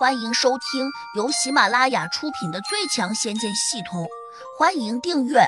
[0.00, 4.04] 欢迎收听由喜马拉雅出品的《最强仙剑系统》，
[4.58, 5.40] 欢迎订阅。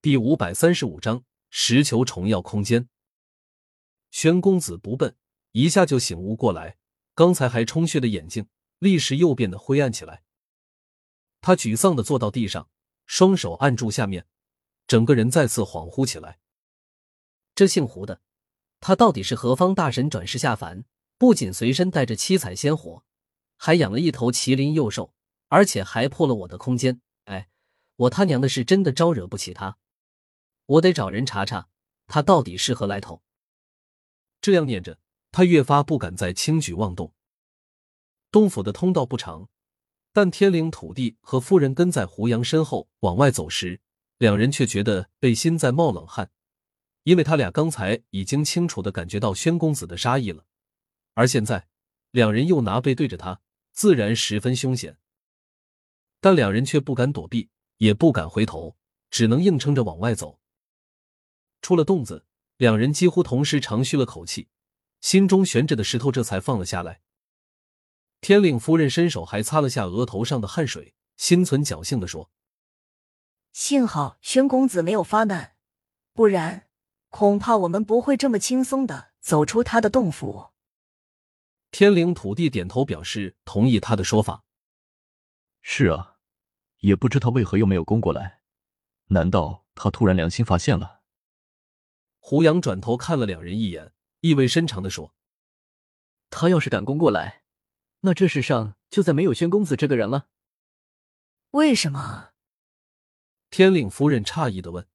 [0.00, 2.88] 第五百三十五章：石球重耀空间。
[4.12, 5.16] 宣公子不笨，
[5.50, 6.76] 一下就醒悟过来，
[7.16, 8.46] 刚才还充血的眼睛
[8.78, 10.22] 立时又变得灰暗起来。
[11.40, 12.68] 他沮丧的坐到地上，
[13.04, 14.28] 双手按住下面，
[14.86, 16.38] 整个人再次恍惚起来。
[17.56, 18.20] 这姓胡的，
[18.78, 20.84] 他到底是何方大神转世下凡？
[21.18, 23.04] 不仅随身带着七彩仙火，
[23.56, 25.12] 还养了一头麒麟幼兽，
[25.48, 27.00] 而且还破了我的空间。
[27.24, 27.48] 哎，
[27.96, 29.78] 我他娘的是真的招惹不起他！
[30.66, 31.68] 我得找人查查，
[32.06, 33.22] 他到底是何来头。
[34.40, 35.00] 这样念着，
[35.32, 37.12] 他越发不敢再轻举妄动。
[38.30, 39.48] 洞府的通道不长，
[40.12, 43.80] 但天灵土地和夫人跟在胡杨身后往外走时，
[44.18, 46.30] 两人却觉得背心在冒冷汗，
[47.02, 50.44] 因为他俩刚才已经清楚的感觉到宣公子的杀意了。
[51.18, 51.66] 而现在，
[52.12, 53.40] 两人又拿背对着他，
[53.72, 54.98] 自然十分凶险。
[56.20, 58.76] 但两人却不敢躲避，也不敢回头，
[59.10, 60.38] 只能硬撑着往外走。
[61.60, 62.24] 出了洞子，
[62.56, 64.48] 两人几乎同时长吁了口气，
[65.00, 67.00] 心中悬着的石头这才放了下来。
[68.20, 72.30] 天令夫人伸手还擦了下额头上的汗水，心存侥幸的说
[73.52, 75.56] ：“幸好宣公子没有发难，
[76.12, 76.68] 不然
[77.08, 80.50] 恐怕我们不会这么轻松的走出他的洞府。”
[81.70, 84.44] 天灵土地点头表示同意他的说法。
[85.60, 86.16] 是啊，
[86.78, 88.40] 也不知他为何又没有攻过来，
[89.08, 91.02] 难道他突然良心发现了？
[92.18, 95.14] 胡杨转头看了两人一眼，意味深长的说
[96.30, 97.44] ：“他要是敢攻过来，
[98.00, 100.28] 那这世上就再没有宣公子这个人了。”
[101.52, 102.32] 为什么？
[103.50, 104.86] 天令夫人诧异的问：“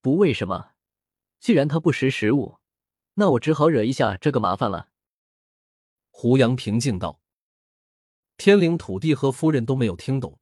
[0.00, 0.72] 不为什么？
[1.40, 2.58] 既然他不识时务，
[3.14, 4.90] 那我只好惹一下这个麻烦了。”
[6.16, 7.20] 胡杨平静道
[8.38, 10.38] ：“天灵土地和夫人都没有听懂，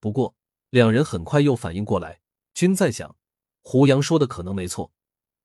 [0.00, 0.34] 不过
[0.68, 2.20] 两人很快又反应过来，
[2.54, 3.16] 均在想，
[3.62, 4.92] 胡杨说的可能没错。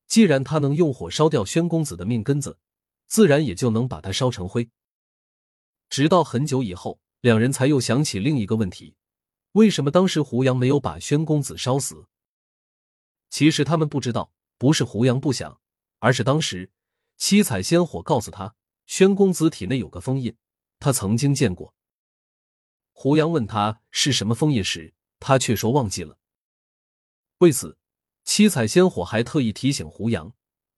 [0.08, 2.58] 既然他能用火烧掉宣公子的命根子，
[3.06, 4.72] 自然也就能把他烧成灰。
[5.90, 8.96] 直到很久以后，两人才又想起另一个问题：
[9.52, 12.08] 为什么当时胡杨没有把宣公子烧死？
[13.30, 15.62] 其实他们不知道，不是胡杨不想，
[16.00, 16.72] 而是当时
[17.16, 18.56] 七彩仙火告诉他。”
[18.86, 20.36] 宣公子体内有个封印，
[20.80, 21.74] 他曾经见过。
[22.92, 26.18] 胡杨问他是什么封印时，他却说忘记了。
[27.40, 27.78] 为此，
[28.24, 30.36] 七彩仙火还特意提醒胡杨，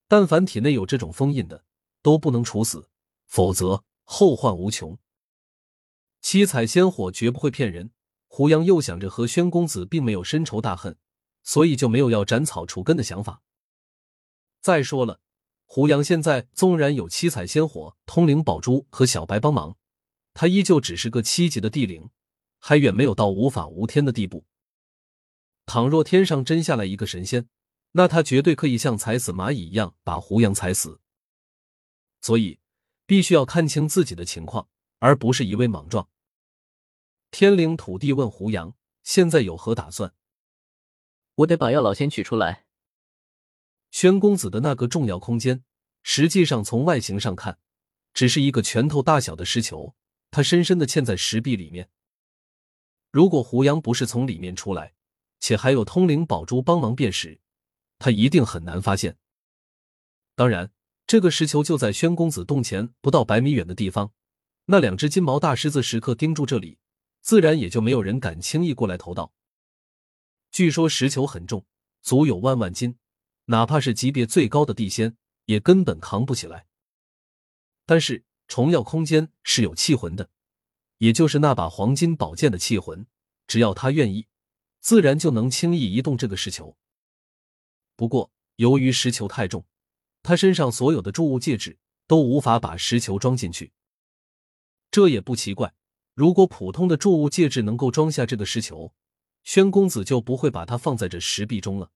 [0.07, 1.65] 但凡体内有这种封印的，
[2.01, 2.89] 都不能处死，
[3.25, 4.97] 否则后患无穷。
[6.21, 7.91] 七彩仙火绝不会骗人。
[8.27, 10.97] 胡杨又想着和宣公子并没有深仇大恨，
[11.43, 13.43] 所以就没有要斩草除根的想法。
[14.61, 15.19] 再说了。
[15.75, 19.75] 胡杨现在纵然有七彩仙火、通灵宝珠和小白帮忙，
[20.35, 22.11] 他依旧只是个七级的地灵，
[22.59, 24.45] 还远没有到无法无天的地步。
[25.65, 27.47] 倘若天上真下来一个神仙，
[27.93, 31.01] 那他绝对可以像踩死蚂蚁一样把胡杨踩死。
[32.21, 32.59] 所以，
[33.07, 34.69] 必须要看清自己的情况，
[34.99, 36.07] 而不是一味莽撞。
[37.31, 40.13] 天灵土地问胡杨：“现在有何打算？”
[41.33, 42.67] 我得把药老仙取出来。
[43.93, 45.63] 宣公子的那个重要空间，
[46.01, 47.59] 实际上从外形上看，
[48.11, 49.93] 只是一个拳头大小的石球，
[50.31, 51.91] 它深深的嵌在石壁里面。
[53.11, 54.95] 如果胡杨不是从里面出来，
[55.39, 57.39] 且还有通灵宝珠帮忙辨识，
[57.99, 59.15] 他一定很难发现。
[60.33, 60.71] 当然，
[61.05, 64.11] 这个石球就在宣公子洞前不到百米远的地方，
[64.65, 66.79] 那两只金毛大狮子时刻盯住这里，
[67.21, 69.31] 自然也就没有人敢轻易过来偷盗。
[70.51, 71.63] 据说石球很重，
[72.01, 72.97] 足有万万斤。
[73.45, 76.65] 哪怕是级别最高的地仙，也根本扛不起来。
[77.85, 80.29] 但是重耀空间是有气魂的，
[80.99, 83.05] 也就是那把黄金宝剑的气魂，
[83.47, 84.27] 只要他愿意，
[84.79, 86.77] 自然就能轻易移动这个石球。
[87.95, 89.65] 不过由于石球太重，
[90.21, 91.77] 他身上所有的铸物戒指
[92.07, 93.73] 都无法把石球装进去。
[94.89, 95.73] 这也不奇怪，
[96.13, 98.93] 如果普通的铸物戒指能够装下这个石球，
[99.43, 101.91] 宣公子就不会把它放在这石壁中了。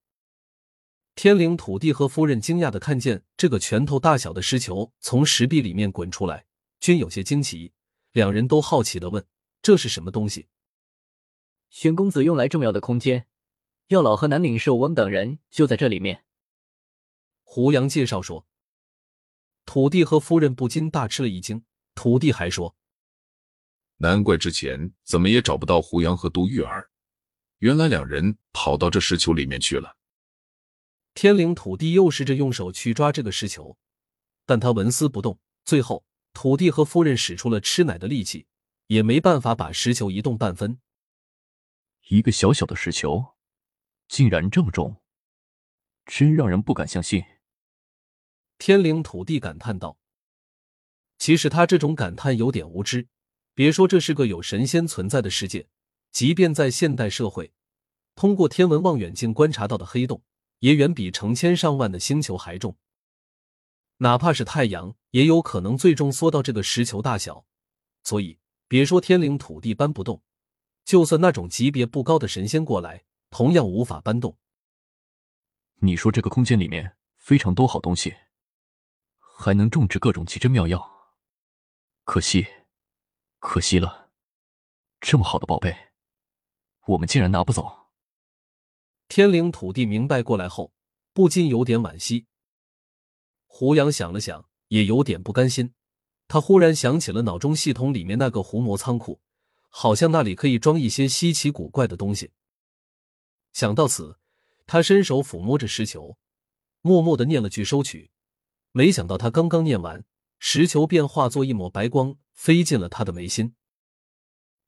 [1.17, 6.45] 天灵土地和夫人惊讶的看见这个拳头大小的石球从石壁里面滚出来，
[6.79, 7.73] 均有些惊奇。
[8.11, 9.25] 两人都好奇的问
[9.63, 10.47] ：“这是什么东西？”
[11.71, 13.25] 玄公子用来重要的空间，
[13.87, 16.23] 药老和南岭寿翁等人就在这里面。
[17.41, 18.45] 胡杨介绍说。
[19.65, 21.65] 土地和夫人不禁大吃了一惊。
[21.95, 22.75] 土地还说
[23.97, 26.91] ：“难怪之前怎么也找不到胡杨和杜玉儿，
[27.57, 29.96] 原来两人跑到这石球里面去了。”
[31.17, 33.75] 天灵土地又试着用手去抓这个石球，
[34.45, 35.39] 但他纹丝不动。
[35.65, 38.45] 最后，土地和夫人使出了吃奶的力气，
[38.85, 40.77] 也没办法把石球移动半分。
[42.09, 43.33] 一个小小的石球，
[44.07, 44.97] 竟然这么重，
[46.05, 47.23] 真让人不敢相信。
[48.59, 49.97] 天灵土地感叹道
[51.17, 53.07] ：“其实他这种感叹有点无知。
[53.55, 55.67] 别说这是个有神仙存在的世界，
[56.11, 57.51] 即便在现代社会，
[58.13, 60.21] 通过天文望远镜观察到的黑洞，
[60.59, 62.77] 也远比成千上万的星球还重。
[63.97, 67.45] 哪怕是太阳，也有可能最终缩到这个石球大小。
[68.03, 70.21] 所以，别说天灵土地搬不动，
[70.85, 74.37] 就算那种级别不高的神仙过来，同样无法搬动。
[75.79, 78.15] 你说这个空间里面非常多好东西。”
[79.39, 81.13] 还能种植各种奇珍妙药，
[82.05, 82.47] 可惜，
[83.37, 84.09] 可惜了，
[84.99, 85.91] 这么好的宝贝，
[86.87, 87.86] 我们竟然拿不走。
[89.07, 90.73] 天灵土地明白过来后，
[91.13, 92.25] 不禁有点惋惜。
[93.45, 95.73] 胡杨想了想，也有点不甘心。
[96.27, 99.21] 他忽然想起了脑中系统里面那个狐魔仓库，
[99.69, 102.31] 好像那里可以装一些稀奇古怪的东西。
[103.53, 104.19] 想到此，
[104.65, 106.17] 他伸手抚摸着石球，
[106.81, 108.11] 默默的念了句“收取”。
[108.73, 110.03] 没想到他刚刚念完，
[110.37, 113.55] 石球便化作一抹白光，飞进了他的眉心。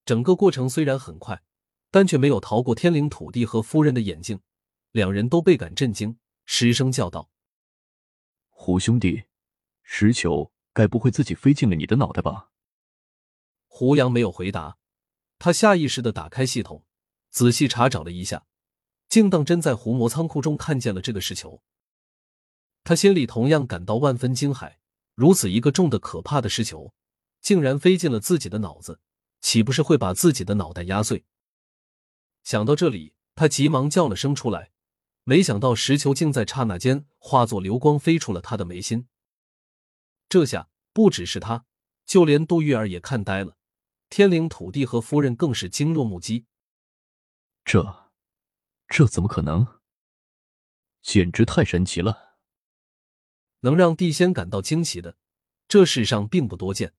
[0.05, 1.43] 整个过程虽然很快，
[1.91, 4.41] 但却没有逃过天灵土地和夫人的眼睛，
[4.91, 7.29] 两人都倍感震惊，失声叫道
[8.49, 9.23] ：“胡兄弟，
[9.81, 12.51] 石球该不会自己飞进了你的脑袋吧？”
[13.65, 14.77] 胡杨没有回答，
[15.37, 16.85] 他下意识的打开系统，
[17.29, 18.45] 仔细查找了一下，
[19.07, 21.61] 竟当真在胡魔仓库中看见了这个石球。
[22.83, 24.77] 他心里同样感到万分惊骇，
[25.15, 26.93] 如此一个重的可怕的石球，
[27.41, 28.99] 竟然飞进了自己的脑子，
[29.41, 31.25] 岂不是会把自己的脑袋压碎？
[32.43, 34.71] 想到这里，他急忙叫了声出来，
[35.23, 39.07] 没想到石球竟在刹那间化作流光飞出了他的眉心。
[40.27, 41.65] 这下不只是他，
[42.05, 43.57] 就连杜玉儿也看呆了，
[44.09, 46.45] 天灵土地和夫人更是惊若木鸡。
[47.63, 48.11] 这，
[48.87, 49.79] 这怎么可能？
[51.01, 52.37] 简直太神奇了！
[53.61, 55.17] 能让地仙感到惊奇的，
[55.67, 56.93] 这世上并不多见。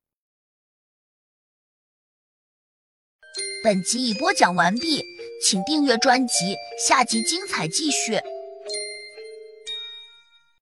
[3.63, 5.03] 本集已播讲完毕，
[5.43, 6.57] 请订阅专辑，
[6.87, 8.21] 下集精彩继续。